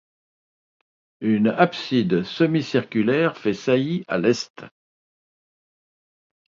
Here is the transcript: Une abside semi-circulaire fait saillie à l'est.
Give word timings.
Une 1.19 1.49
abside 1.49 2.23
semi-circulaire 2.23 3.37
fait 3.37 3.53
saillie 3.53 4.03
à 4.07 4.17
l'est. 4.17 4.65